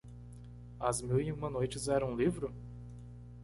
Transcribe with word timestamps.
As 0.79 0.99
mil 1.03 1.21
e 1.21 1.31
uma 1.31 1.47
noites 1.47 1.87
era 1.87 2.03
um 2.03 2.15
livro? 2.15 2.51